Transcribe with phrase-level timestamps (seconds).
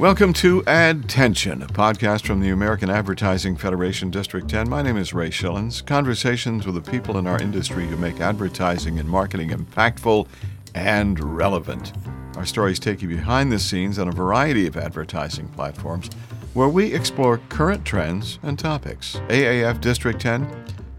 [0.00, 4.66] Welcome to Adtention, a podcast from the American Advertising Federation District 10.
[4.66, 5.84] My name is Ray Schillens.
[5.84, 10.26] Conversations with the people in our industry who make advertising and marketing impactful
[10.74, 11.92] and relevant.
[12.36, 16.08] Our stories take you behind the scenes on a variety of advertising platforms
[16.54, 19.16] where we explore current trends and topics.
[19.28, 20.48] AAF District 10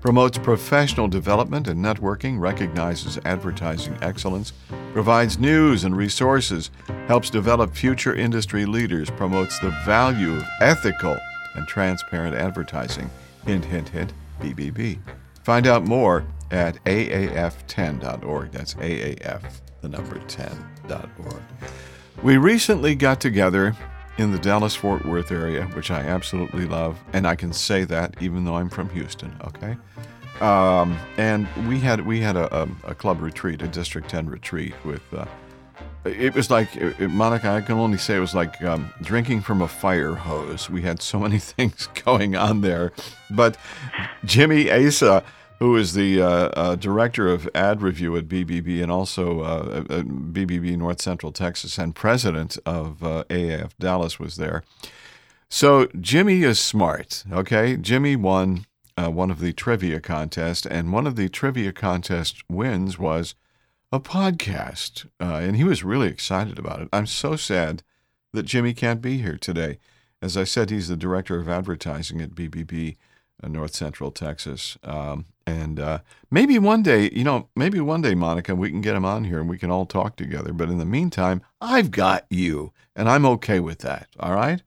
[0.02, 4.52] promotes professional development and networking, recognizes advertising excellence,
[4.94, 6.72] provides news and resources,
[7.08, 11.18] helps develop future industry leaders, promotes the value of ethical
[11.56, 13.10] and transparent advertising.
[13.46, 15.00] Hint, hint, hint, BBB.
[15.44, 18.52] Find out more at aaf10.org.
[18.52, 19.44] That's AAF,
[19.82, 21.42] the number 10.org.
[22.24, 23.76] We recently got together
[24.18, 28.16] in the Dallas Fort Worth area, which I absolutely love, and I can say that
[28.22, 29.36] even though I'm from Houston.
[29.48, 29.78] Okay,
[30.42, 34.74] um, and we had we had a, a, a, club retreat, a District 10 retreat
[34.84, 35.02] with.
[35.14, 35.26] Uh,
[36.04, 37.48] it was like Monica.
[37.48, 40.68] I can only say it was like um, drinking from a fire hose.
[40.68, 42.92] We had so many things going on there,
[43.30, 43.56] but
[44.26, 45.24] Jimmy Asa
[45.62, 50.02] who is the uh, uh, director of ad review at BBB and also uh, uh
[50.02, 54.64] BBB North Central Texas and president of uh, AAF Dallas was there.
[55.50, 57.24] So Jimmy is smart.
[57.32, 58.66] Okay, Jimmy won
[58.98, 63.36] uh, one of the trivia contests, and one of the trivia contest wins was
[63.92, 66.90] a podcast, and he was really excited about it.
[66.92, 67.84] I'm so sad
[68.34, 69.78] that Jimmy can't be here today.
[70.24, 72.96] As I said, he's the director of advertising at BBB.
[73.44, 74.78] North Central Texas.
[74.84, 78.96] Um, and uh, maybe one day, you know, maybe one day, Monica, we can get
[78.96, 80.54] him on here and we can all talk together.
[80.54, 84.08] But in the meantime, I've got you, and I'm okay with that.
[84.20, 84.62] All right.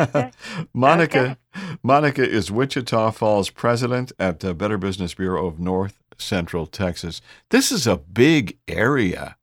[0.00, 0.30] Okay.
[0.74, 1.20] Monica,
[1.54, 1.76] okay.
[1.82, 7.20] Monica is Wichita Falls president at the Better Business Bureau of North Central Texas.
[7.50, 9.36] This is a big area,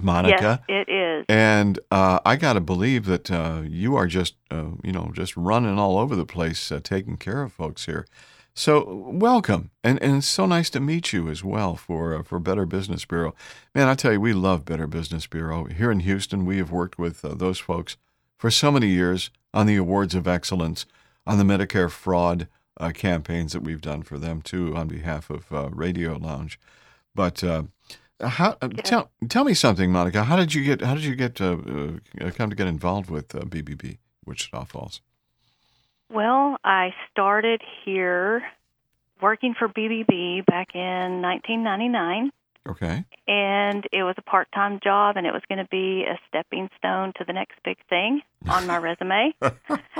[0.00, 0.62] Monica.
[0.68, 1.24] Yes, it is.
[1.28, 5.36] And uh, I got to believe that uh, you are just, uh, you know, just
[5.36, 8.06] running all over the place, uh, taking care of folks here.
[8.56, 12.38] So welcome, and and it's so nice to meet you as well for uh, for
[12.38, 13.34] Better Business Bureau.
[13.74, 16.46] Man, I tell you, we love Better Business Bureau here in Houston.
[16.46, 17.96] We have worked with uh, those folks
[18.38, 20.86] for so many years on the awards of excellence,
[21.26, 22.46] on the Medicare fraud
[22.78, 26.60] uh, campaigns that we've done for them too, on behalf of uh, Radio Lounge.
[27.12, 27.64] But uh,
[28.20, 30.22] how uh, tell tell me something, Monica?
[30.22, 32.00] How did you get how did you get to
[32.36, 35.00] come to get involved with BBB Wichita Falls?
[36.14, 38.44] Well, I started here
[39.20, 42.30] working for BBB back in 1999.
[42.68, 43.04] Okay.
[43.26, 46.70] And it was a part time job, and it was going to be a stepping
[46.78, 49.34] stone to the next big thing on my resume.
[49.42, 49.50] uh,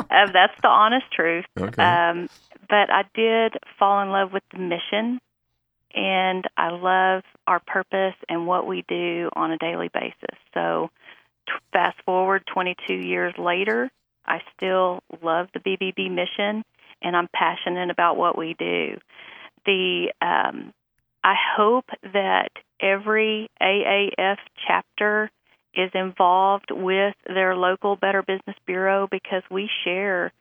[0.09, 1.47] that's the honest truth.
[1.59, 1.83] Okay.
[1.83, 2.29] Um,
[2.69, 5.21] but I did fall in love with the mission,
[5.95, 10.39] and I love our purpose and what we do on a daily basis.
[10.55, 10.91] So,
[11.47, 13.91] t- fast forward 22 years later,
[14.27, 16.65] I still love the BBB mission,
[17.03, 18.99] and I'm passionate about what we do.
[19.67, 20.73] The um,
[21.23, 24.37] I hope that every AAF
[24.67, 25.31] chapter
[25.75, 30.33] is involved with their local Better Business Bureau because we share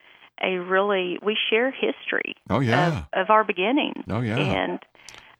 [0.41, 3.05] a really we share history oh, yeah.
[3.13, 4.03] of, of our beginnings.
[4.09, 4.37] Oh yeah.
[4.37, 4.79] And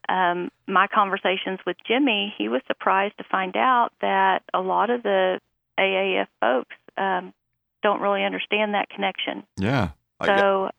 [0.09, 5.03] um, my conversations with Jimmy, he was surprised to find out that a lot of
[5.03, 5.40] the
[5.80, 7.34] AAF folks um,
[7.84, 9.44] don't really understand that connection.
[9.58, 9.90] Yeah.
[10.26, 10.70] So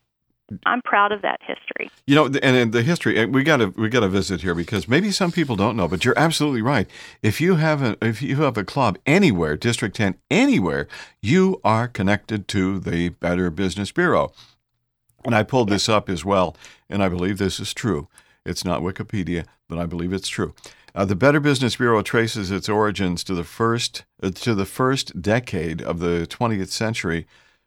[0.67, 1.91] I'm proud of that history.
[2.07, 5.11] You know, and, the history we got to we got to visit here because maybe
[5.11, 6.89] some people don't know, but you're absolutely right.
[7.23, 10.89] If you have a if you have a club anywhere, District 10 anywhere,
[11.23, 14.33] you are connected to the Better Business Bureau.
[15.25, 16.55] And I pulled this up as well,
[16.91, 18.09] and I believe this is true.
[18.45, 20.55] It's not Wikipedia, but I believe it's true.
[20.97, 25.21] Uh, the Better Business Bureau traces its origins to the first uh, to the first
[25.21, 27.27] decade of the 20th century,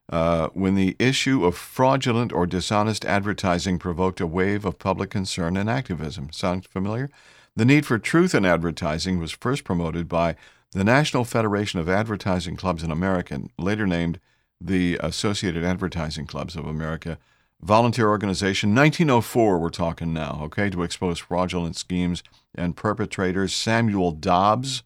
[0.10, 5.58] uh, when the issue of fraudulent or dishonest advertising provoked a wave of public concern
[5.58, 6.32] and activism.
[6.32, 7.10] Sound familiar?
[7.58, 10.38] The need for truth in advertising was first promoted by
[10.72, 14.22] the National Federation of Advertising Clubs in America, later named
[14.62, 17.18] the Associated Advertising Clubs of America,
[17.62, 18.76] volunteer organization.
[18.76, 22.24] 1904, we're talking now, okay, to expose fraudulent schemes
[22.56, 23.54] and perpetrators.
[23.54, 24.84] Samuel Dobbs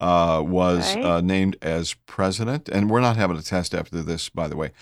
[0.00, 1.04] uh, was right.
[1.04, 4.72] uh, named as president, and we're not having a test after this, by the way.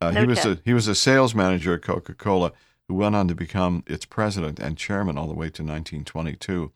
[0.00, 2.52] Uh, no he was a he was a sales manager at Coca Cola
[2.86, 6.72] who went on to become its president and chairman all the way to 1922.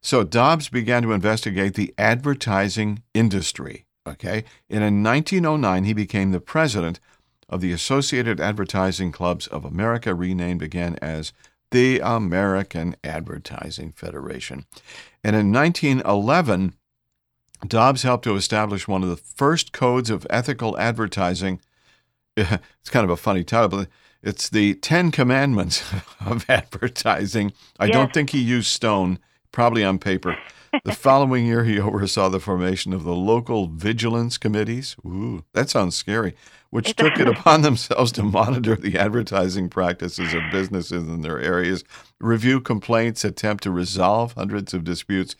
[0.00, 3.86] So Dobbs began to investigate the advertising industry.
[4.06, 7.00] Okay, and in 1909 he became the president
[7.48, 11.32] of the Associated Advertising Clubs of America, renamed again as
[11.70, 14.64] the American Advertising Federation.
[15.24, 16.74] And in 1911,
[17.66, 21.60] Dobbs helped to establish one of the first codes of ethical advertising.
[22.36, 23.88] It's kind of a funny title, but
[24.22, 25.82] it's the Ten Commandments
[26.24, 27.52] of Advertising.
[27.80, 27.94] I Yes.
[27.94, 29.18] don't think he used stone,
[29.52, 30.36] probably on paper.
[30.84, 34.96] The following year, he oversaw the formation of the local vigilance committees.
[35.04, 36.34] Ooh, that sounds scary.
[36.70, 41.84] Which took it upon themselves to monitor the advertising practices of businesses in their areas,
[42.20, 45.34] review complaints, attempt to resolve hundreds of disputes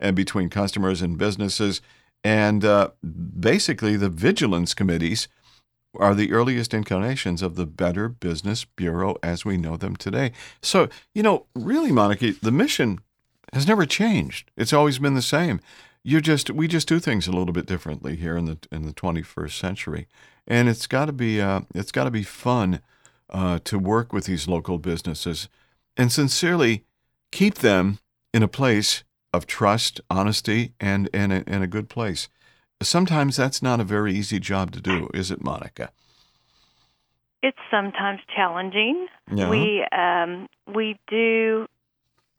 [0.00, 1.80] and between customers and businesses.
[2.24, 2.90] And uh,
[3.38, 5.28] basically, the vigilance committees
[5.98, 10.32] are the earliest incarnations of the Better Business Bureau as we know them today.
[10.62, 13.00] So, you know, really, Monica, the mission
[13.52, 14.50] has never changed.
[14.56, 15.60] It's always been the same.
[16.02, 18.92] You just we just do things a little bit differently here in the in the
[18.92, 20.08] 21st century,
[20.46, 22.80] and it's got to be uh, it's got to be fun
[23.30, 25.48] uh, to work with these local businesses
[25.96, 26.84] and sincerely
[27.30, 27.98] keep them
[28.34, 32.28] in a place of trust, honesty, and and a, and a good place.
[32.82, 35.92] Sometimes that's not a very easy job to do, is it, Monica?
[37.44, 39.06] It's sometimes challenging.
[39.32, 39.48] Yeah.
[39.50, 41.66] We um, we do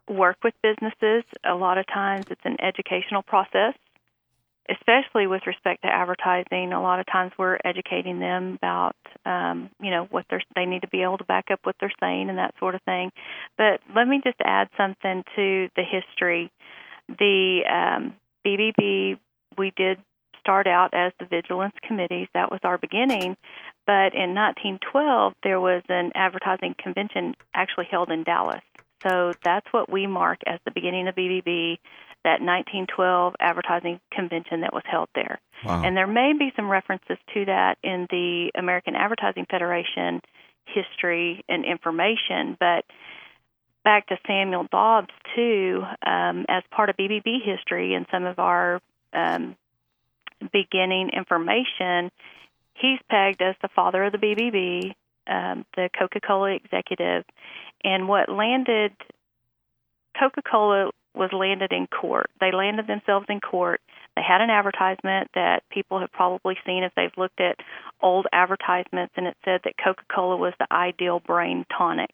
[0.09, 1.23] work with businesses.
[1.43, 3.73] A lot of times, it's an educational process,
[4.69, 6.73] especially with respect to advertising.
[6.73, 8.95] A lot of times, we're educating them about
[9.25, 11.93] um, you know what they're they need to be able to back up what they're
[11.99, 13.11] saying and that sort of thing.
[13.57, 16.51] But let me just add something to the history.
[17.07, 18.15] The um,
[18.45, 19.17] BBB
[19.57, 19.99] we did
[20.39, 22.27] start out as the vigilance committees.
[22.33, 23.37] That was our beginning.
[23.85, 28.61] But in 1912, there was an advertising convention actually held in Dallas.
[29.07, 31.77] So that's what we mark as the beginning of BBB,
[32.23, 35.39] that 1912 advertising convention that was held there.
[35.65, 35.83] Wow.
[35.83, 40.21] And there may be some references to that in the American Advertising Federation
[40.65, 42.85] history and information, but
[43.83, 48.81] back to Samuel Dobbs, too, um, as part of BBB history and some of our
[49.13, 49.55] um,
[50.51, 52.11] beginning information,
[52.75, 54.93] he's pegged as the father of the BBB,
[55.27, 57.23] um, the Coca Cola executive.
[57.83, 58.93] And what landed
[60.19, 62.29] Coca Cola was landed in court.
[62.39, 63.81] They landed themselves in court.
[64.15, 67.59] They had an advertisement that people have probably seen if they've looked at
[68.01, 72.13] old advertisements, and it said that Coca Cola was the ideal brain tonic.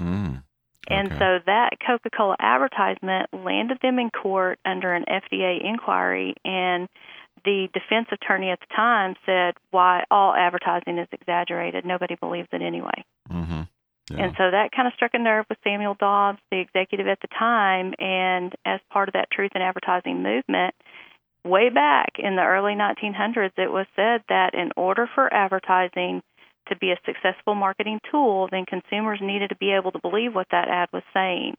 [0.00, 0.42] Mm.
[0.90, 1.18] And Okay.
[1.18, 6.88] so that Coca Cola advertisement landed them in court under an FDA inquiry, and
[7.44, 11.84] the defense attorney at the time said, Why all advertising is exaggerated.
[11.84, 13.04] Nobody believes it anyway.
[13.30, 13.62] Mm-hmm.
[14.10, 14.24] Yeah.
[14.24, 17.28] And so that kind of struck a nerve with Samuel Dobbs, the executive at the
[17.28, 17.94] time.
[17.98, 20.74] And as part of that truth in advertising movement,
[21.44, 26.22] way back in the early 1900s, it was said that in order for advertising
[26.68, 30.48] to be a successful marketing tool, then consumers needed to be able to believe what
[30.50, 31.56] that ad was saying.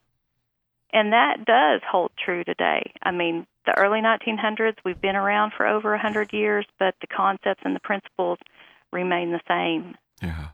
[0.92, 2.94] And that does hold true today.
[3.04, 7.62] I mean, the early 1900s, we've been around for over 100 years, but the concepts
[7.64, 8.40] and the principles
[8.92, 9.96] remain the same.
[10.22, 10.48] Yeah.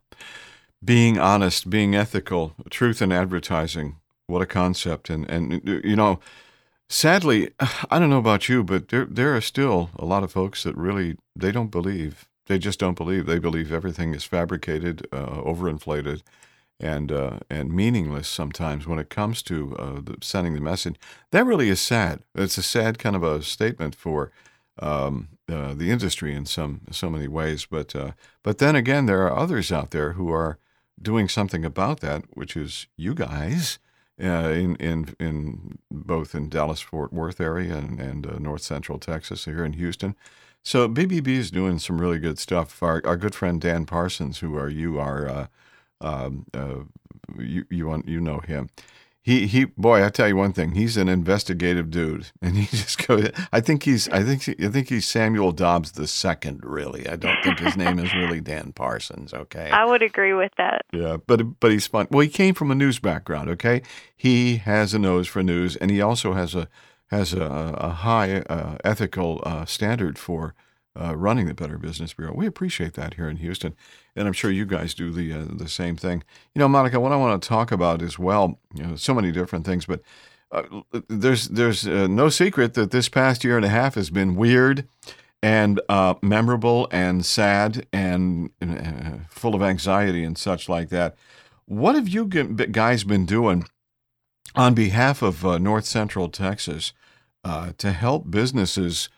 [0.83, 3.97] Being honest, being ethical, truth in advertising.
[4.27, 5.09] What a concept.
[5.09, 6.19] And, and you know,
[6.89, 7.51] sadly,
[7.89, 10.77] I don't know about you, but there, there are still a lot of folks that
[10.77, 12.27] really, they don't believe.
[12.47, 13.25] They just don't believe.
[13.25, 16.21] They believe everything is fabricated, uh, overinflated,
[16.79, 20.95] and uh, and meaningless sometimes when it comes to uh, the, sending the message.
[21.31, 22.21] That really is sad.
[22.35, 24.31] It's a sad kind of a statement for
[24.79, 27.65] um, uh, the industry in some so many ways.
[27.65, 28.11] But uh,
[28.43, 30.59] but then again, there are others out there who are
[31.01, 33.79] doing something about that, which is you guys
[34.21, 38.99] uh, in in in both in Dallas Fort Worth area and, and uh, North Central
[38.99, 40.15] Texas here in Houston.
[40.63, 42.81] So BBB is doing some really good stuff.
[42.81, 45.47] Our, our good friend Dan Parsons, who are you are uh,
[46.01, 46.85] um, uh,
[47.37, 48.69] you you want you know him.
[49.25, 53.07] He he boy, I tell you one thing, he's an investigative dude, and he just
[53.07, 53.31] goes.
[53.51, 56.59] I think he's I think I think he's Samuel Dobbs the second.
[56.63, 59.33] Really, I don't think his name is really Dan Parsons.
[59.33, 60.85] Okay, I would agree with that.
[60.93, 62.05] yeah, but but he's fun.
[62.11, 63.49] Well, he came from a news background.
[63.49, 63.81] Okay,
[64.15, 66.67] he has a nose for news, and he also has a
[67.07, 67.41] has a,
[67.79, 70.53] a high uh, ethical uh, standard for
[70.99, 72.33] uh, running the Better Business Bureau.
[72.33, 73.75] We appreciate that here in Houston,
[74.15, 76.23] and I'm sure you guys do the uh, the same thing.
[76.53, 79.31] You know, Monica, what I want to talk about as well, you know, so many
[79.31, 80.01] different things, but
[80.51, 80.63] uh,
[81.07, 84.87] there's there's uh, no secret that this past year and a half has been weird
[85.43, 91.15] and uh, memorable and sad and uh, full of anxiety and such like that.
[91.65, 93.65] What have you guys been doing
[94.55, 96.93] on behalf of North Central Texas
[97.43, 99.09] to help businesses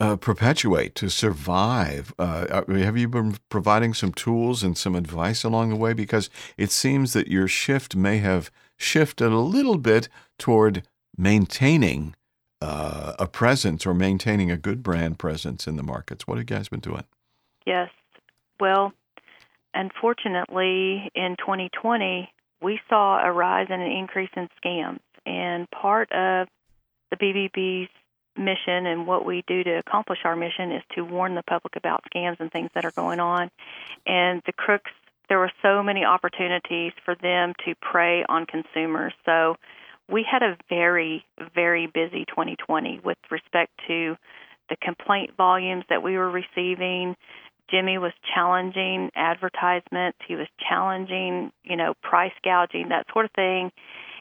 [0.00, 2.14] uh, perpetuate, to survive?
[2.18, 5.92] Uh, uh, have you been providing some tools and some advice along the way?
[5.92, 10.84] Because it seems that your shift may have shifted a little bit toward
[11.16, 12.14] maintaining
[12.60, 16.26] uh, a presence or maintaining a good brand presence in the markets.
[16.26, 17.04] What have you guys been doing?
[17.66, 17.90] Yes.
[18.60, 18.92] Well,
[19.74, 25.00] unfortunately, in 2020, we saw a rise and an increase in scams.
[25.26, 26.48] And part of
[27.10, 27.90] the BBB's
[28.38, 32.04] mission and what we do to accomplish our mission is to warn the public about
[32.12, 33.50] scams and things that are going on.
[34.06, 34.90] And the crooks,
[35.28, 39.12] there were so many opportunities for them to prey on consumers.
[39.24, 39.56] So
[40.08, 44.16] we had a very, very busy 2020 with respect to
[44.70, 47.16] the complaint volumes that we were receiving.
[47.70, 50.18] Jimmy was challenging advertisements.
[50.26, 53.70] He was challenging, you know, price gouging, that sort of thing.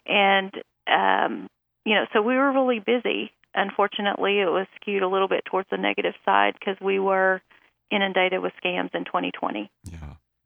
[0.06, 0.54] And,
[0.88, 1.50] um,
[1.86, 3.32] you know, so we were really busy.
[3.58, 7.42] Unfortunately, it was skewed a little bit towards the negative side because we were
[7.90, 9.72] inundated with scams in 2020.
[9.84, 9.98] Yeah.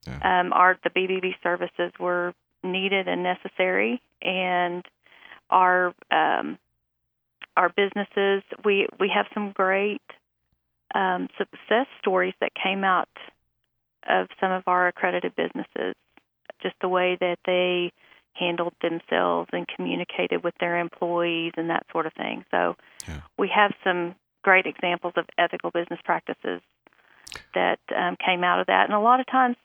[0.08, 0.40] yeah.
[0.40, 4.86] Um, our the BBB services were needed and necessary, and
[5.50, 6.58] our um,
[7.58, 8.44] our businesses.
[8.64, 10.02] We we have some great
[10.96, 13.10] um, success stories that came out
[14.08, 15.96] of some of our accredited businesses.
[16.64, 17.92] Just the way that they
[18.34, 22.46] handled themselves and communicated with their employees and that sort of thing.
[22.52, 22.76] So
[23.08, 23.22] yeah.
[23.38, 26.62] we have some great examples of ethical business practices
[27.54, 28.86] that um, came out of that.
[28.86, 29.56] And a lot of times,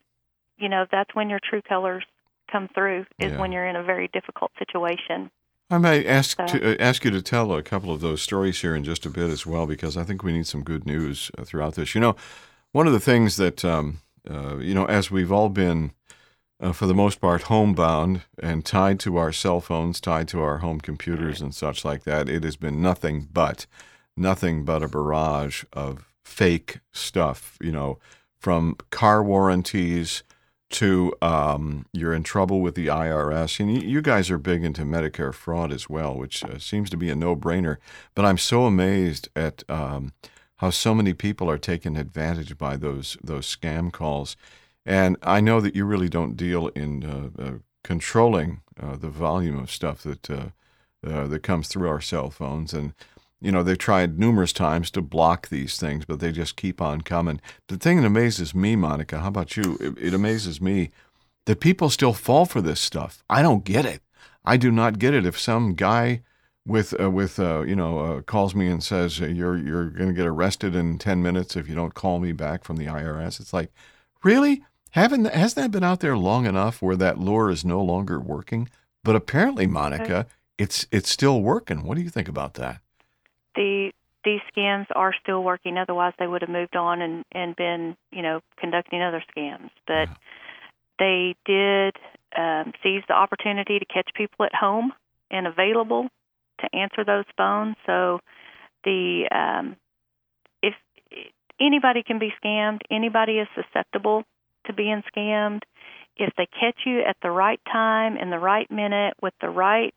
[0.59, 2.05] you know, that's when your true colors
[2.51, 3.39] come through is yeah.
[3.39, 5.31] when you're in a very difficult situation.
[5.69, 8.77] I may ask to, uh, ask you to tell a couple of those stories here
[8.77, 11.45] in just a bit as well, because I think we need some good news uh,
[11.45, 11.93] throughout this.
[11.93, 12.15] You know,
[12.71, 13.99] one of the things that um,
[14.31, 15.93] uh, you know, as we've all been,
[16.61, 20.59] uh, for the most part, homebound and tied to our cell phones, tied to our
[20.59, 23.67] home computers and such like that, it has been nothing but
[24.17, 27.59] nothing but a barrage of fake stuff.
[27.61, 27.99] You know,
[28.39, 30.23] from car warranties
[30.69, 33.61] to um, you're in trouble with the IRS.
[33.61, 37.09] And you guys are big into Medicare fraud as well, which uh, seems to be
[37.09, 37.77] a no brainer.
[38.15, 40.13] But I'm so amazed at um,
[40.57, 44.37] how so many people are taken advantage by those those scam calls.
[44.87, 47.53] And I know that you really don't deal in uh, uh,
[47.83, 50.47] controlling uh, the volume of stuff that uh,
[51.05, 52.95] uh, that comes through our cell phones and
[53.39, 57.03] you know, they've tried numerous times to block these things, but they just keep on
[57.03, 57.39] coming.
[57.69, 59.77] The thing that amazes me, Monica, how about you?
[59.79, 60.91] It, it amazes me
[61.45, 63.23] that people still fall for this stuff.
[63.29, 64.01] I don't get it.
[64.47, 65.27] I do not get it.
[65.27, 66.23] If some guy
[66.67, 70.75] with uh, with you know calls me and says you're you're going to get arrested
[70.75, 73.71] in ten minutes if you don't call me back from the IRS, it's like,
[74.25, 74.65] really?
[74.97, 78.69] Haven't hasn't that been out there long enough where that lure is no longer working?
[79.05, 80.27] But apparently, Monica,
[80.59, 81.85] it's it's still working.
[81.85, 82.81] What do you think about that?
[83.57, 83.91] the
[84.25, 85.79] these scams are still working.
[85.79, 89.71] Otherwise, they would have moved on and and been you know conducting other scams.
[89.87, 90.15] But yeah.
[90.99, 91.97] they did
[92.39, 94.93] um, seize the opportunity to catch people at home
[95.31, 96.09] and available
[96.61, 97.77] to answer those phones.
[97.87, 98.21] So
[98.85, 99.77] the um,
[100.63, 100.75] if
[101.61, 104.25] anybody can be scammed, anybody is susceptible
[104.67, 105.63] to being scammed.
[106.17, 109.95] If they catch you at the right time, in the right minute, with the right,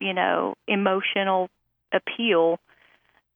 [0.00, 1.48] you know, emotional
[1.92, 2.58] appeal,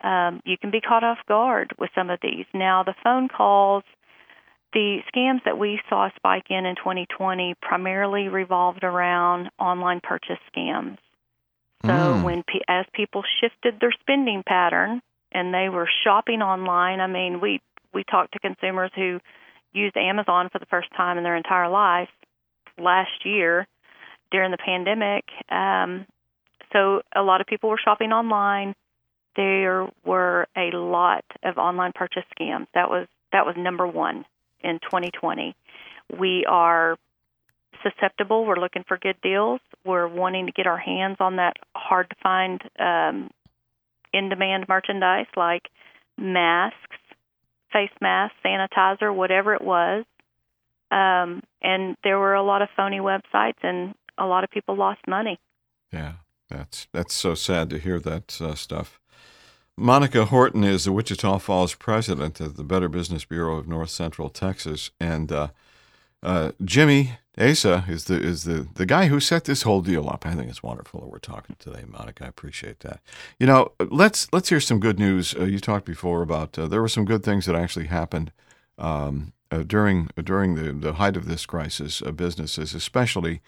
[0.02, 2.44] um, you can be caught off guard with some of these.
[2.52, 3.84] Now, the phone calls,
[4.72, 10.98] the scams that we saw spike in in 2020 primarily revolved around online purchase scams.
[11.82, 12.24] So mm.
[12.24, 15.00] when as people shifted their spending pattern
[15.32, 17.60] and they were shopping online, I mean, we
[17.94, 19.20] we talked to consumers who
[19.76, 22.08] used Amazon for the first time in their entire life
[22.78, 23.66] last year
[24.30, 25.24] during the pandemic.
[25.50, 26.06] Um,
[26.72, 28.74] so a lot of people were shopping online
[29.36, 32.66] there were a lot of online purchase scams.
[32.74, 34.24] That was that was number one
[34.62, 35.54] in 2020.
[36.18, 36.96] We are
[37.82, 38.46] susceptible.
[38.46, 39.60] We're looking for good deals.
[39.84, 43.30] We're wanting to get our hands on that hard to find um,
[44.12, 45.64] in demand merchandise like
[46.16, 46.96] masks,
[47.76, 50.04] face mask, sanitizer, whatever it was.
[50.90, 55.00] Um, and there were a lot of phony websites, and a lot of people lost
[55.06, 55.38] money.
[55.92, 56.14] Yeah,
[56.48, 59.00] that's that's so sad to hear that uh, stuff.
[59.76, 64.30] Monica Horton is the Wichita Falls president of the Better Business Bureau of North Central
[64.30, 65.48] Texas, and uh,
[66.26, 70.26] uh, Jimmy Asa is the is the the guy who set this whole deal up.
[70.26, 72.24] I think it's wonderful that we're talking today, Monica.
[72.24, 73.00] I appreciate that.
[73.38, 75.34] You know, let's let's hear some good news.
[75.34, 78.32] Uh, you talked before about uh, there were some good things that actually happened
[78.76, 82.02] um, uh, during during the the height of this crisis.
[82.02, 83.40] Uh, businesses, especially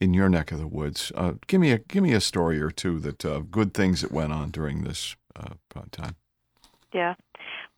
[0.00, 1.12] in your neck of the woods,
[1.46, 4.50] give me a give me a story or two that good things that went on
[4.50, 5.54] during this uh,
[5.92, 6.16] time.
[6.92, 7.14] Yeah.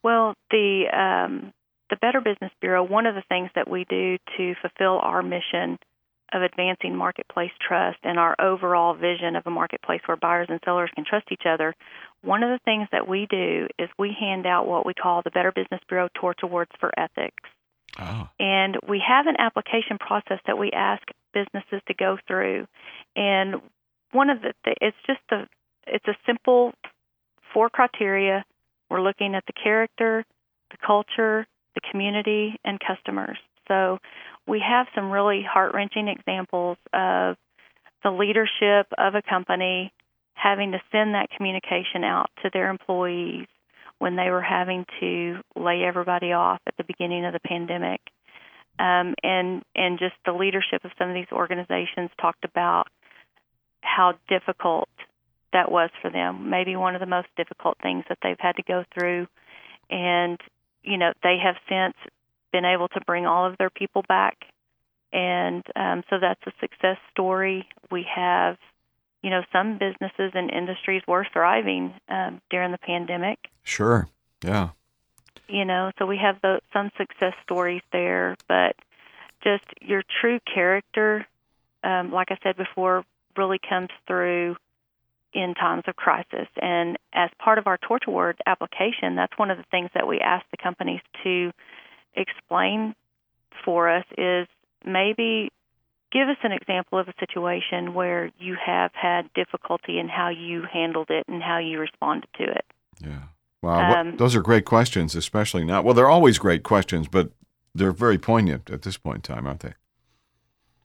[0.03, 1.53] Well, the um,
[1.89, 5.79] the Better Business Bureau, one of the things that we do to fulfill our mission
[6.33, 10.91] of advancing marketplace trust and our overall vision of a marketplace where buyers and sellers
[10.93, 11.73] can trust each other,
[12.21, 15.31] one of the things that we do is we hand out what we call the
[15.31, 17.43] Better Business Bureau Torch Awards for Ethics.
[17.99, 18.27] Oh.
[18.39, 21.03] And we have an application process that we ask
[21.33, 22.67] businesses to go through.
[23.15, 23.61] And
[24.11, 25.47] one of the it's just a
[25.87, 26.73] it's a simple
[27.53, 28.43] four criteria.
[28.89, 30.25] We're looking at the character,
[30.71, 33.37] the culture, the community, and customers.
[33.67, 33.99] So
[34.47, 37.35] we have some really heart wrenching examples of
[38.03, 39.91] the leadership of a company
[40.33, 43.47] having to send that communication out to their employees
[43.99, 47.99] when they were having to lay everybody off at the beginning of the pandemic.
[48.79, 52.85] Um, and and just the leadership of some of these organizations talked about
[53.81, 54.89] how difficult
[55.51, 56.49] that was for them.
[56.49, 59.27] Maybe one of the most difficult things that they've had to go through.
[59.89, 60.39] And,
[60.87, 61.95] you know, they have since
[62.53, 64.37] been able to bring all of their people back.
[65.11, 67.67] And um, so that's a success story.
[67.91, 68.57] We have,
[69.21, 73.37] you know, some businesses and industries were thriving um, during the pandemic.
[73.63, 74.07] Sure.
[74.43, 74.69] Yeah.
[75.49, 78.75] You know, so we have the, some success stories there, but
[79.43, 81.25] just your true character,
[81.83, 83.03] um, like I said before,
[83.37, 84.55] really comes through
[85.33, 86.47] in times of crisis.
[86.61, 90.19] And as part of our torch award application, that's one of the things that we
[90.19, 91.51] ask the companies to
[92.15, 92.95] explain
[93.63, 94.47] for us is
[94.85, 95.51] maybe
[96.11, 100.63] give us an example of a situation where you have had difficulty in how you
[100.71, 102.65] handled it and how you responded to it.
[103.01, 103.23] Yeah.
[103.61, 104.01] Wow.
[104.01, 105.81] Um, those are great questions, especially now.
[105.81, 107.31] Well, they're always great questions, but
[107.73, 109.73] they're very poignant at this point in time, aren't they?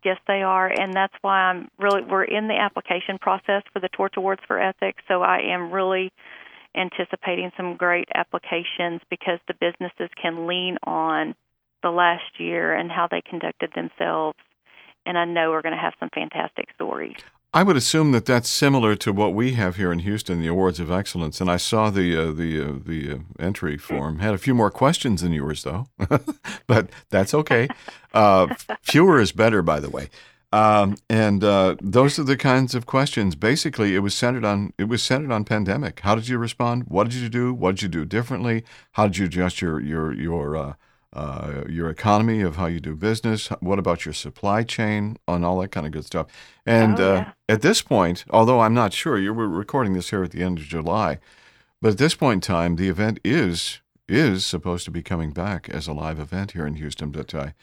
[0.05, 3.89] Yes, they are, and that's why I'm really we're in the application process for the
[3.89, 5.03] Torch Awards for Ethics.
[5.07, 6.13] So I am really
[6.75, 11.35] anticipating some great applications because the businesses can lean on
[11.83, 14.39] the last year and how they conducted themselves.
[15.07, 17.17] And I know we're going to have some fantastic stories.
[17.55, 20.81] I would assume that that's similar to what we have here in Houston, the Awards
[20.81, 21.39] of Excellence.
[21.39, 24.71] And I saw the uh, the uh, the uh, entry form had a few more
[24.71, 25.87] questions than yours, though,
[26.67, 27.69] but that's okay.
[28.15, 30.09] Uh, fewer is better, by the way.
[30.51, 33.35] Um, and uh, those are the kinds of questions.
[33.35, 36.01] Basically, it was centered on it was centered on pandemic.
[36.01, 36.85] How did you respond?
[36.89, 37.53] What did you do?
[37.53, 38.65] What did you do differently?
[38.93, 40.77] How did you adjust your your your
[41.15, 43.49] uh, uh, your economy of how you do business.
[43.61, 46.27] What about your supply chain and all that kind of good stuff?
[46.65, 47.21] And oh, uh, yeah.
[47.21, 50.43] uh, at this point, although I'm not sure, you were recording this here at the
[50.43, 51.19] end of July,
[51.81, 55.69] but at this point in time, the event is is supposed to be coming back
[55.69, 57.11] as a live event here in Houston.
[57.11, 57.55] But I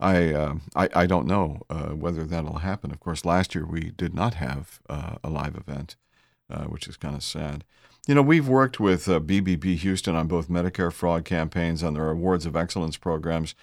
[0.00, 2.90] I uh, I, I, don't know uh, whether that'll happen.
[2.90, 5.96] Of course, last year we did not have uh, a live event,
[6.66, 7.64] which is kind of sad.
[8.06, 12.08] You know, we've worked with uh, BBB Houston on both Medicare fraud campaigns on their
[12.08, 13.54] Awards of Excellence programs.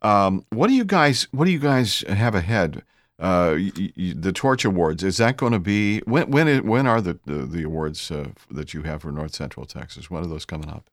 [0.00, 2.84] Um, what do you guys What do you guys have ahead?
[3.18, 6.30] Uh, y- y- the Torch Awards is that going to be when?
[6.30, 10.08] When, are the the, the awards uh, that you have for North Central Texas?
[10.10, 10.84] When are those coming up?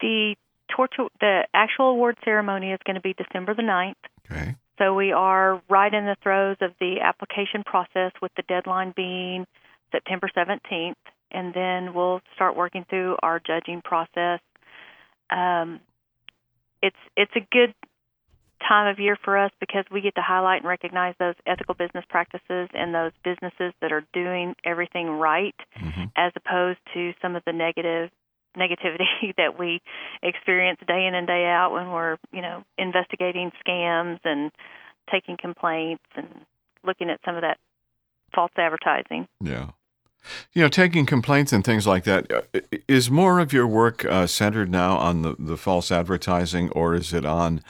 [0.00, 0.34] The
[0.68, 3.94] Torch, the actual award ceremony is going to be December the 9th.
[4.30, 4.56] Okay.
[4.78, 9.46] So we are right in the throes of the application process, with the deadline being
[9.92, 10.94] September 17th
[11.30, 14.40] and then we'll start working through our judging process.
[15.30, 15.80] Um,
[16.82, 17.74] it's it's a good
[18.66, 22.04] time of year for us because we get to highlight and recognize those ethical business
[22.08, 26.04] practices and those businesses that are doing everything right, mm-hmm.
[26.16, 28.10] as opposed to some of the negative
[28.56, 29.80] negativity that we
[30.22, 34.50] experience day in and day out when we're you know investigating scams and
[35.10, 36.28] taking complaints and
[36.84, 37.58] looking at some of that
[38.34, 39.26] false advertising.
[39.40, 39.70] Yeah.
[40.52, 44.70] You know, taking complaints and things like that uh, more of your work uh, centered
[44.70, 47.62] now on the, the false advertising, or is it on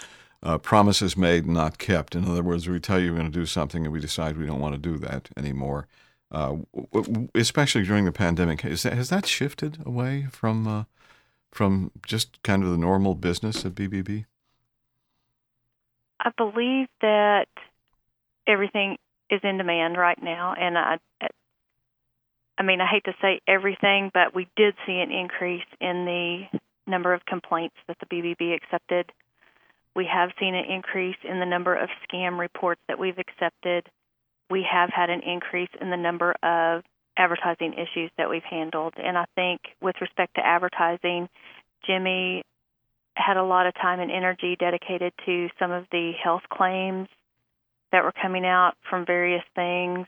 [0.43, 2.15] uh, promises made and not kept?
[2.15, 4.47] In other words, we tell you we're going to do something and we decide we
[4.47, 5.87] don't want to do that anymore.
[6.33, 6.57] Uh,
[7.35, 10.85] especially during the pandemic, that, has that shifted away from uh,
[11.51, 14.27] from just kind of the normal business at BBB?
[16.21, 17.49] I believe that
[18.47, 18.97] everything
[19.29, 20.99] is in demand right now, and I
[22.61, 26.59] I mean, I hate to say everything, but we did see an increase in the
[26.87, 29.11] number of complaints that the BBB accepted.
[29.97, 33.87] We have seen an increase in the number of scam reports that we've accepted.
[34.51, 36.83] We have had an increase in the number of
[37.17, 38.93] advertising issues that we've handled.
[38.99, 41.31] And I think with respect to advertising,
[41.87, 42.43] Jimmy
[43.15, 47.09] had a lot of time and energy dedicated to some of the health claims
[47.91, 50.07] that were coming out from various things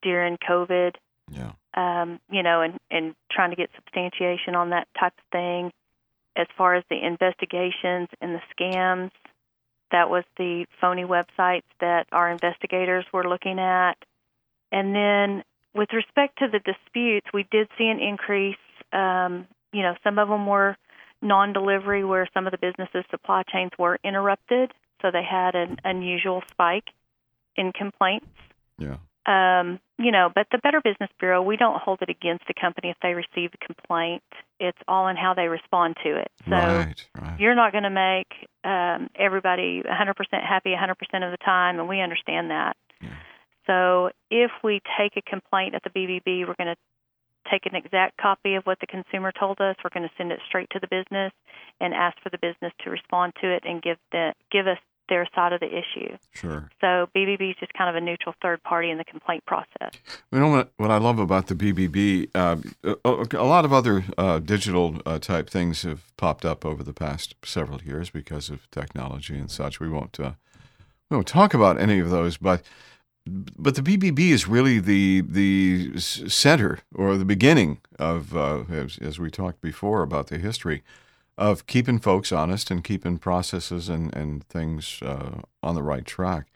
[0.00, 0.94] during COVID.
[1.30, 5.70] Yeah um, you know, and, and trying to get substantiation on that type of thing.
[6.36, 9.10] As far as the investigations and the scams,
[9.90, 13.94] that was the phony websites that our investigators were looking at.
[14.72, 18.56] And then with respect to the disputes, we did see an increase.
[18.92, 20.76] Um, you know, some of them were
[21.22, 24.72] non delivery, where some of the businesses' supply chains were interrupted.
[25.00, 26.88] So they had an unusual spike
[27.56, 28.26] in complaints.
[28.78, 28.96] Yeah.
[29.26, 32.90] Um, you know, but the Better Business Bureau, we don't hold it against the company
[32.90, 34.22] if they receive a complaint.
[34.60, 36.30] It's all in how they respond to it.
[36.44, 37.40] So right, right.
[37.40, 42.00] you're not going to make um, everybody 100% happy 100% of the time, and we
[42.00, 42.76] understand that.
[43.00, 43.10] Yeah.
[43.66, 48.16] So if we take a complaint at the BBB, we're going to take an exact
[48.18, 49.76] copy of what the consumer told us.
[49.82, 51.32] We're going to send it straight to the business
[51.80, 54.78] and ask for the business to respond to it and give the give us
[55.08, 56.16] their side of the issue.
[56.32, 56.70] Sure.
[56.80, 59.92] So BBB is just kind of a neutral third party in the complaint process.
[60.32, 62.30] You know what, what I love about the BBB?
[62.34, 62.56] Uh,
[63.04, 66.92] a, a, lot of other uh, digital uh, type things have popped up over the
[66.92, 69.80] past several years because of technology and such.
[69.80, 70.32] We won't uh,
[71.10, 72.62] we won't talk about any of those, but
[73.26, 79.18] but the BBB is really the the center or the beginning of, uh, as, as
[79.18, 80.82] we talked before about the history
[81.38, 86.48] of keeping folks honest and keeping processes and, and things uh, on the right track.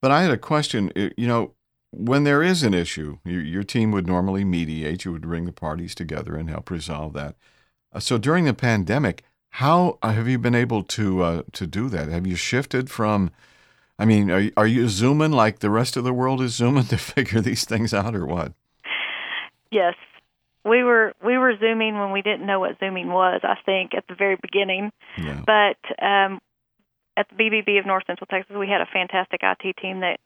[0.00, 0.90] But I had a question.
[0.96, 1.52] You know,
[1.90, 5.04] when there is an issue, your, your team would normally mediate.
[5.04, 7.36] You would bring the parties together and help resolve that.
[7.92, 12.08] Uh, so during the pandemic, how have you been able to uh, to do that?
[12.08, 13.30] Have you shifted from?
[13.98, 16.96] I mean, are are you zooming like the rest of the world is zooming to
[16.96, 18.54] figure these things out, or what?
[19.70, 19.94] Yes,
[20.64, 23.40] we were we were zooming when we didn't know what zooming was.
[23.42, 25.42] I think at the very beginning, Yeah.
[25.46, 26.40] but um,
[27.16, 30.18] at the BBB of North Central Texas, we had a fantastic IT team that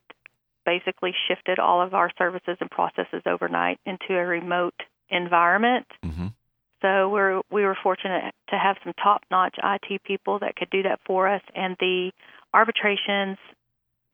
[0.66, 4.75] basically shifted all of our services and processes overnight into a remote
[5.09, 5.87] environment.
[6.05, 6.29] Mm-hmm.
[6.83, 11.01] So we're we were fortunate to have some top-notch IT people that could do that
[11.07, 12.12] for us, and the
[12.53, 13.38] arbitrations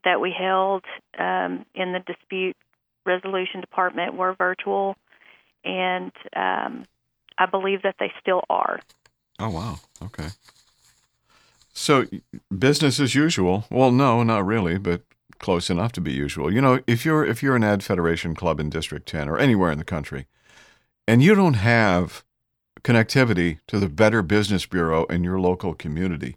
[0.05, 0.85] that we held
[1.19, 2.57] um, in the dispute
[3.05, 4.97] resolution department were virtual,
[5.64, 6.85] and um,
[7.38, 8.81] I believe that they still are.
[9.38, 9.81] Oh wow.
[10.03, 10.29] Okay.
[11.73, 12.07] So
[12.57, 13.64] business as usual.
[13.70, 15.03] Well, no, not really, but
[15.38, 16.53] close enough to be usual.
[16.53, 19.73] You know, if you're if you're an ad federation club in District 10 or anywhere
[19.73, 20.27] in the country,
[21.09, 22.25] and you don't have
[22.83, 26.37] connectivity to the Better Business Bureau in your local community,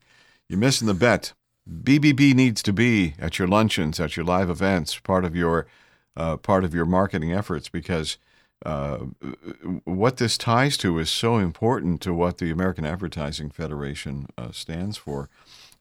[0.50, 1.34] you're missing the bet.
[1.70, 5.68] BBB needs to be at your luncheons, at your live events, part of your
[6.16, 8.18] uh, part of your marketing efforts because
[8.66, 8.98] uh,
[9.84, 14.98] what this ties to is so important to what the American Advertising Federation uh, stands
[14.98, 15.30] for.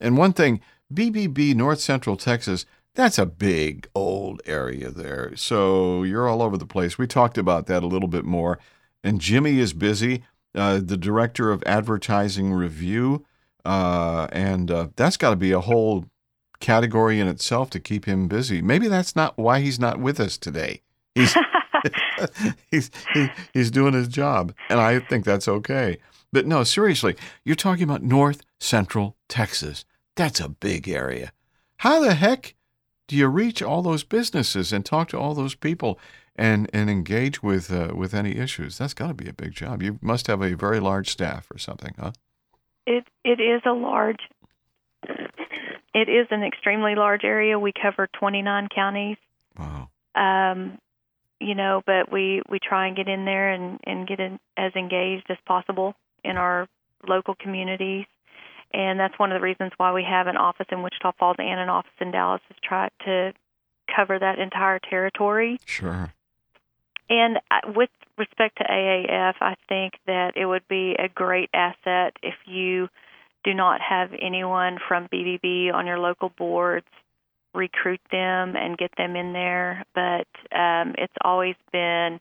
[0.00, 0.60] And one thing,
[0.92, 5.34] BBB North Central Texas, that's a big old area there.
[5.36, 6.98] So you're all over the place.
[6.98, 8.58] We talked about that a little bit more.
[9.04, 13.24] And Jimmy is busy, uh, the director of advertising review.
[13.64, 16.06] Uh, and uh, that's got to be a whole
[16.60, 18.60] category in itself to keep him busy.
[18.60, 20.82] Maybe that's not why he's not with us today.
[21.14, 21.36] He's
[22.70, 25.98] he's he, he's doing his job, and I think that's okay.
[26.32, 29.84] But no, seriously, you're talking about North Central Texas.
[30.16, 31.32] That's a big area.
[31.78, 32.54] How the heck
[33.08, 35.98] do you reach all those businesses and talk to all those people
[36.36, 38.78] and and engage with uh, with any issues?
[38.78, 39.82] That's got to be a big job.
[39.82, 42.12] You must have a very large staff or something, huh?
[42.86, 44.20] It it is a large.
[45.94, 47.58] It is an extremely large area.
[47.58, 49.18] We cover 29 counties.
[49.58, 49.90] Wow.
[50.14, 50.78] Um,
[51.42, 54.72] you know, but we we try and get in there and and get in as
[54.74, 56.68] engaged as possible in our
[57.06, 58.06] local communities.
[58.72, 61.60] And that's one of the reasons why we have an office in Wichita Falls and
[61.60, 63.32] an office in Dallas is try to
[63.94, 65.58] cover that entire territory.
[65.66, 66.12] Sure.
[67.10, 72.16] And uh, with respect to AAF, I think that it would be a great asset
[72.22, 72.88] if you
[73.44, 76.86] do not have anyone from BBB on your local boards.
[77.54, 82.18] Recruit them and get them in there, but um, it's always been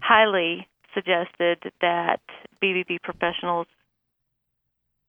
[0.00, 2.20] highly suggested that
[2.62, 3.66] BBB professionals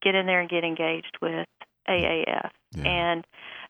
[0.02, 1.48] get in there and get engaged with
[1.88, 2.50] AAF.
[2.72, 2.84] Yeah.
[2.84, 3.28] And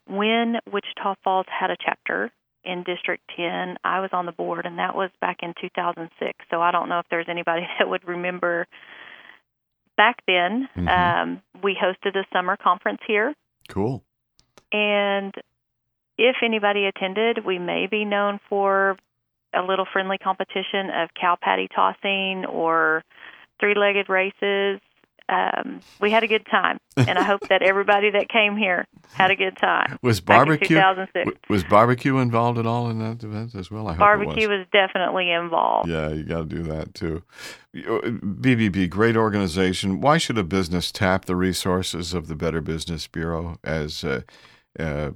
[0.08, 2.32] when Wichita Falls had a chapter
[2.64, 6.38] in District 10, I was on the board, and that was back in 2006.
[6.50, 8.68] So I don't know if there's anybody that would remember.
[9.98, 10.88] Back then, Mhm.
[10.88, 13.34] um, we hosted a summer conference here,
[13.68, 14.04] Cool.
[14.72, 15.34] and
[16.20, 18.98] if anybody attended, we may be known for
[19.56, 23.04] a little friendly competition of cow patty tossing or
[23.60, 24.82] three legged races.
[25.30, 29.32] um, we had a good time, and I hope that everybody that came here had
[29.32, 29.98] a good time.
[30.02, 30.82] Was barbecue
[31.50, 33.88] was barbecue involved at all in that event as well?
[33.88, 34.60] I barbecue was.
[34.60, 34.68] was.
[34.74, 35.88] definitely involved.
[35.88, 37.24] Yeah, you got to do that too.
[37.74, 40.02] BBB, uh, great organization.
[40.02, 43.60] Why should a business tap the resources of the Better Business Bureau?
[43.64, 44.22] As uh,
[44.78, 45.10] uh,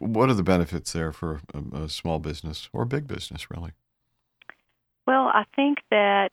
[0.00, 3.72] what are the benefits there for a, a small business or big business, really?
[5.06, 6.32] Well, I think that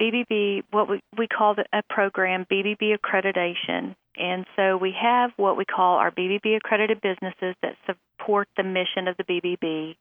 [0.00, 3.94] BBB, what we, we call a program BBB accreditation.
[4.16, 9.08] And so we have what we call our BBB accredited businesses that support the mission
[9.08, 9.96] of the BBB.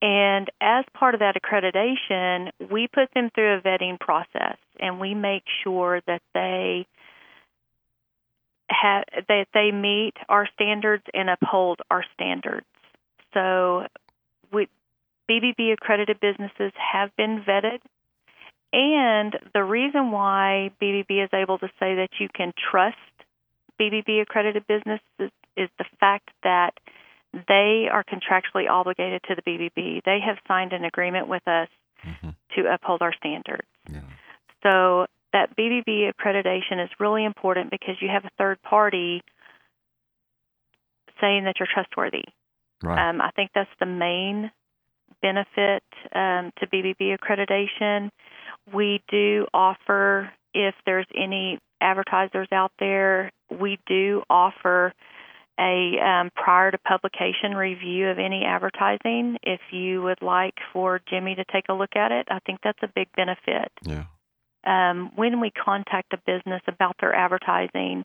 [0.00, 5.14] And as part of that accreditation, we put them through a vetting process and we
[5.14, 6.86] make sure that they
[8.68, 12.66] that they meet our standards and uphold our standards.
[13.34, 13.86] So
[14.52, 14.68] we,
[15.30, 17.80] BBB accredited businesses have been vetted
[18.72, 22.96] and the reason why BBB is able to say that you can trust
[23.80, 26.72] BBB accredited businesses is the fact that
[27.32, 30.02] they are contractually obligated to the BBB.
[30.04, 31.68] They have signed an agreement with us
[32.04, 32.30] mm-hmm.
[32.56, 33.66] to uphold our standards.
[33.90, 34.00] Yeah.
[34.62, 39.22] So that BBB accreditation is really important because you have a third party
[41.20, 42.24] saying that you're trustworthy.
[42.82, 43.08] Right.
[43.08, 44.50] Um, I think that's the main
[45.20, 45.82] benefit
[46.14, 48.10] um, to BBB accreditation.
[48.72, 54.92] We do offer, if there's any advertisers out there, we do offer
[55.58, 59.38] a um, prior to publication review of any advertising.
[59.42, 62.78] If you would like for Jimmy to take a look at it, I think that's
[62.82, 63.72] a big benefit.
[63.82, 64.04] Yeah.
[64.64, 68.04] Um, when we contact a business about their advertising,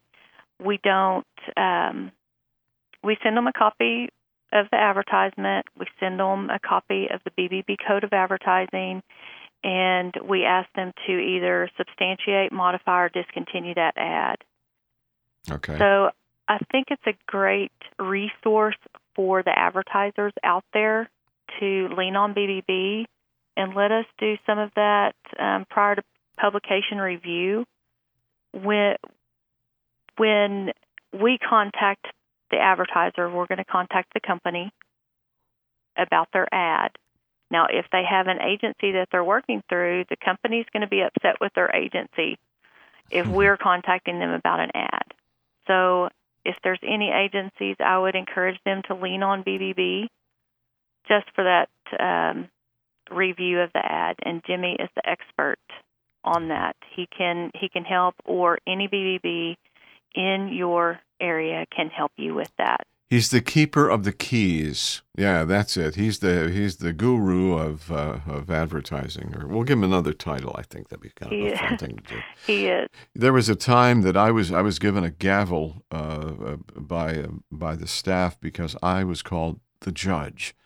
[0.62, 1.26] we don't.
[1.56, 2.12] Um,
[3.02, 4.08] we send them a copy
[4.52, 5.66] of the advertisement.
[5.78, 9.02] We send them a copy of the BBB Code of Advertising,
[9.62, 14.36] and we ask them to either substantiate, modify, or discontinue that ad.
[15.50, 15.76] Okay.
[15.76, 16.10] So
[16.48, 18.76] I think it's a great resource
[19.14, 21.08] for the advertisers out there
[21.60, 23.04] to lean on BBB
[23.56, 26.02] and let us do some of that um, prior to
[26.36, 27.64] publication review.
[28.52, 28.96] When
[30.16, 30.72] when
[31.12, 32.06] we contact
[32.50, 34.70] the advertiser, we're going to contact the company
[35.96, 36.92] about their ad
[37.54, 41.02] now, if they have an agency that they're working through, the company's going to be
[41.02, 42.36] upset with their agency
[43.10, 43.32] if mm-hmm.
[43.32, 45.14] we're contacting them about an ad.
[45.68, 46.08] So,
[46.44, 50.08] if there's any agencies, I would encourage them to lean on BBB
[51.08, 51.68] just for that
[51.98, 52.48] um,
[53.10, 54.16] review of the ad.
[54.22, 55.60] And Jimmy is the expert
[56.24, 56.76] on that.
[56.94, 59.56] He can he can help, or any BBB
[60.14, 62.86] in your area can help you with that.
[63.10, 65.02] He's the keeper of the keys.
[65.16, 65.94] Yeah, that's it.
[65.94, 69.34] He's the he's the guru of uh, of advertising.
[69.36, 70.54] Or we'll give him another title.
[70.58, 72.20] I think that'd be kind of he a fun thing to do.
[72.46, 72.88] He is.
[73.14, 77.26] There was a time that I was I was given a gavel uh, uh by
[77.52, 80.56] by the staff because I was called the judge.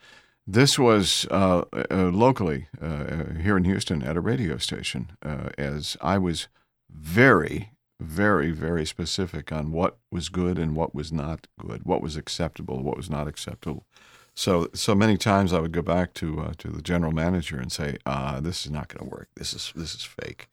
[0.50, 6.48] This was uh, uh, locally here in Houston at a radio station, as I was
[6.90, 12.16] very very, very specific on what was good and what was not good, what was
[12.16, 13.84] acceptable, what was not acceptable.
[14.34, 17.72] So, so many times I would go back to uh, to the general manager and
[17.72, 19.28] say, uh, "This is not going to work.
[19.34, 20.48] This is this is fake."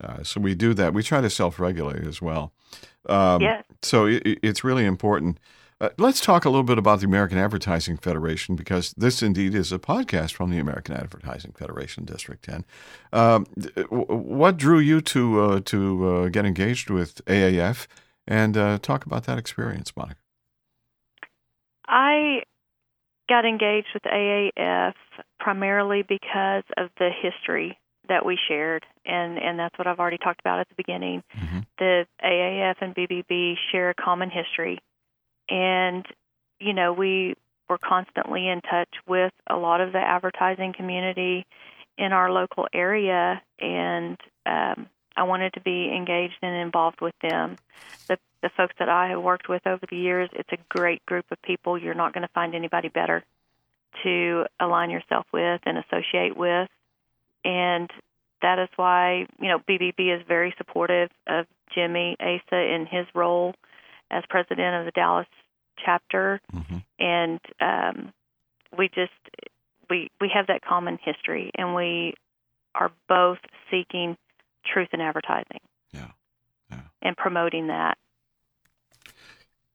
[0.00, 0.94] Uh, so we do that.
[0.94, 2.52] We try to self-regulate as well.
[3.08, 3.62] Um, yeah.
[3.82, 5.40] So it, it's really important.
[5.78, 9.72] Uh, let's talk a little bit about the American Advertising Federation because this indeed is
[9.72, 12.64] a podcast from the American Advertising Federation, District 10.
[13.12, 13.44] Um,
[13.90, 17.86] what drew you to uh, to uh, get engaged with AAF
[18.26, 20.20] and uh, talk about that experience, Monica?
[21.86, 22.42] I
[23.28, 24.94] got engaged with AAF
[25.38, 30.40] primarily because of the history that we shared, and, and that's what I've already talked
[30.40, 31.22] about at the beginning.
[31.36, 31.58] Mm-hmm.
[31.78, 34.78] The AAF and BBB share a common history
[35.48, 36.06] and,
[36.60, 37.34] you know, we
[37.68, 41.46] were constantly in touch with a lot of the advertising community
[41.98, 47.56] in our local area, and um, I wanted to be engaged and involved with them.
[48.08, 51.24] The, the folks that I have worked with over the years, it's a great group
[51.30, 51.78] of people.
[51.78, 53.24] You're not going to find anybody better
[54.02, 56.68] to align yourself with and associate with.
[57.44, 57.90] And
[58.42, 63.54] that is why, you know, BBB is very supportive of Jimmy Asa in his role
[64.10, 65.26] as president of the Dallas
[65.84, 66.78] chapter, mm-hmm.
[66.98, 68.12] and um,
[68.76, 69.12] we just
[69.90, 72.14] we we have that common history, and we
[72.74, 73.38] are both
[73.70, 74.16] seeking
[74.64, 75.60] truth in advertising.
[75.92, 76.10] Yeah,
[76.70, 76.80] yeah.
[77.02, 77.98] and promoting that.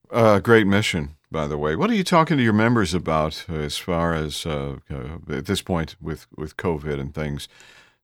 [0.10, 1.76] Uh, great mission, by the way.
[1.76, 5.62] What are you talking to your members about as far as uh, uh, at this
[5.62, 7.48] point with, with COVID and things?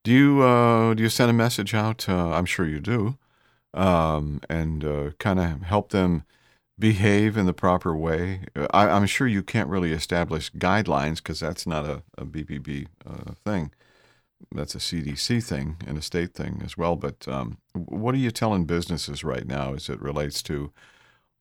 [0.04, 2.08] Do you uh, do you send a message out?
[2.08, 3.18] Uh, I'm sure you do
[3.78, 6.24] um, and uh, kind of help them
[6.80, 8.42] behave in the proper way.
[8.72, 13.34] I, am sure you can't really establish guidelines because that's not a, a BBB uh,
[13.46, 13.72] thing.
[14.54, 16.96] That's a CDC thing and a state thing as well.
[16.96, 20.72] But um, what are you telling businesses right now as it relates to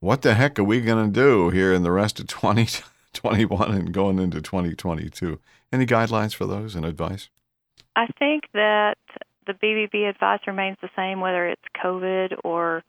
[0.01, 3.93] what the heck are we going to do here in the rest of 2021 and
[3.93, 5.39] going into 2022?
[5.73, 7.29] Any guidelines for those and advice?
[7.97, 8.99] I think that
[9.47, 12.83] the BBB advice remains the same, whether it's COVID or,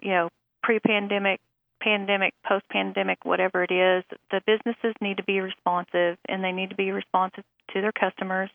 [0.00, 0.28] you know,
[0.62, 1.40] pre-pandemic,
[1.80, 4.04] pandemic, post-pandemic, whatever it is.
[4.30, 8.50] The businesses need to be responsive, and they need to be responsive to their customers.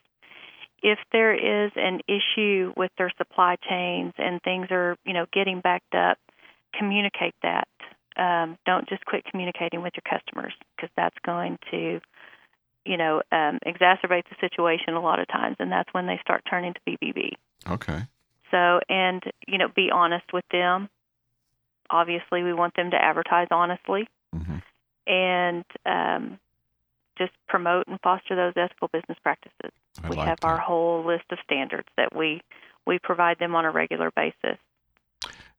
[0.83, 5.60] If there is an issue with their supply chains and things are, you know, getting
[5.60, 6.17] backed up,
[6.77, 7.67] communicate that.
[8.15, 11.99] Um, don't just quit communicating with your customers because that's going to
[12.88, 16.43] you know, um, exacerbates the situation a lot of times, and that's when they start
[16.50, 17.32] turning to BBB.
[17.69, 18.04] Okay.
[18.52, 20.89] So, and you know, be honest with them.
[21.89, 24.58] Obviously, we want them to advertise honestly, mm-hmm.
[25.06, 26.39] and um,
[27.17, 29.71] just promote and foster those ethical business practices.
[30.04, 30.47] I we like have that.
[30.47, 32.41] our whole list of standards that we
[32.86, 34.58] we provide them on a regular basis.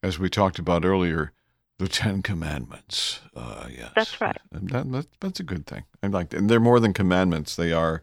[0.03, 1.33] As we talked about earlier,
[1.79, 3.21] the Ten Commandments.
[3.35, 4.38] Uh, yes, that's right.
[4.51, 5.85] That, that, that's a good thing.
[6.03, 7.57] I like, and they're more than commandments.
[7.57, 8.03] They are.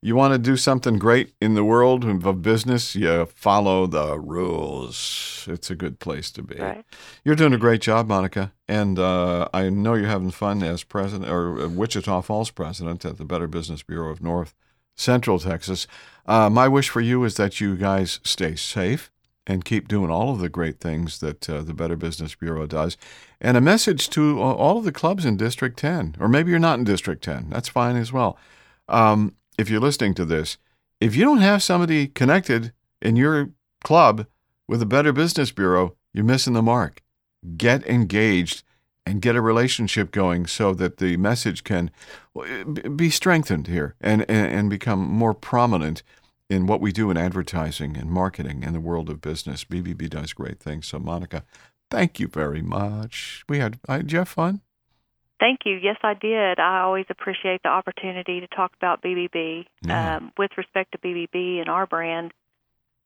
[0.00, 5.46] You want to do something great in the world of business, you follow the rules.
[5.48, 6.56] It's a good place to be.
[6.56, 6.84] Right.
[7.24, 11.30] You're doing a great job, Monica, and uh, I know you're having fun as president
[11.30, 14.54] or uh, Wichita Falls president at the Better Business Bureau of North
[14.94, 15.86] Central Texas.
[16.26, 19.10] Uh, my wish for you is that you guys stay safe
[19.46, 22.96] and keep doing all of the great things that uh, the Better Business Bureau does.
[23.40, 26.78] And a message to all of the clubs in District 10, or maybe you're not
[26.78, 28.38] in District 10, that's fine as well.
[28.88, 30.56] Um, if you're listening to this,
[31.00, 33.50] if you don't have somebody connected in your
[33.82, 34.26] club
[34.66, 37.02] with the Better Business Bureau, you're missing the mark.
[37.56, 38.62] Get engaged
[39.06, 41.90] and get a relationship going so that the message can
[42.96, 46.02] be strengthened here and, and, and become more prominent
[46.54, 49.64] in what we do in advertising and marketing in the world of business.
[49.64, 50.86] BBB does great things.
[50.86, 51.44] So, Monica,
[51.90, 53.44] thank you very much.
[53.48, 54.60] We had, I, did you have fun?
[55.40, 55.78] Thank you.
[55.82, 56.58] Yes, I did.
[56.58, 59.66] I always appreciate the opportunity to talk about BBB.
[59.82, 60.16] Yeah.
[60.16, 62.32] Um, with respect to BBB and our brand,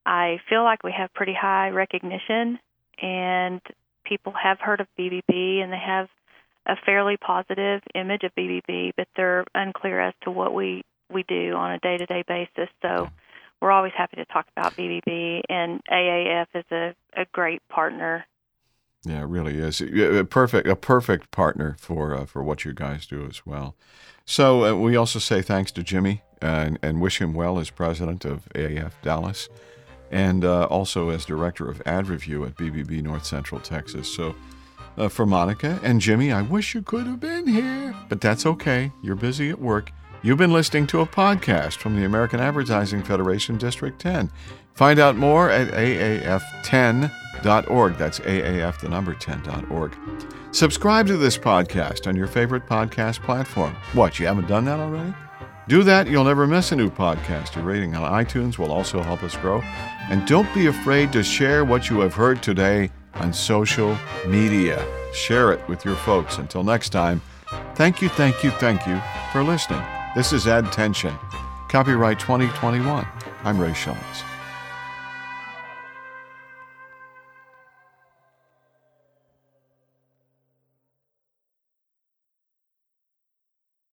[0.04, 2.58] I feel like we have pretty high recognition,
[3.00, 3.61] and
[4.04, 6.08] people have heard of BBB and they have
[6.66, 11.54] a fairly positive image of BBB, but they're unclear as to what we we do
[11.54, 12.68] on a day to day basis.
[12.82, 13.08] So
[13.60, 18.24] we're always happy to talk about BBB, and AAF is a, a great partner.
[19.04, 23.06] Yeah, it really is a perfect a perfect partner for uh, for what you guys
[23.06, 23.76] do as well.
[24.24, 28.24] So uh, we also say thanks to Jimmy and, and wish him well as president
[28.24, 29.48] of AAF Dallas,
[30.10, 34.12] and uh, also as director of ad review at BBB North Central Texas.
[34.14, 34.34] So.
[34.96, 38.90] Uh, for Monica and Jimmy, I wish you could have been here, but that's okay.
[39.00, 39.92] You're busy at work.
[40.20, 44.31] You've been listening to a podcast from the American Advertising Federation District 10.
[44.74, 47.12] Find out more at aaf10.org.
[47.96, 49.96] That's AAF, the number 10.org.
[50.50, 53.76] Subscribe to this podcast on your favorite podcast platform.
[53.92, 55.14] What, you haven't done that already?
[55.68, 57.54] Do that, you'll never miss a new podcast.
[57.54, 59.61] Your rating on iTunes will also help us grow.
[60.11, 64.85] And don't be afraid to share what you have heard today on social media.
[65.12, 66.38] Share it with your folks.
[66.38, 67.20] Until next time,
[67.74, 69.00] thank you, thank you, thank you
[69.31, 69.85] for listening.
[70.14, 71.14] This is Ad Tension.
[71.68, 73.06] Copyright 2021.
[73.44, 74.24] I'm Ray Shillings.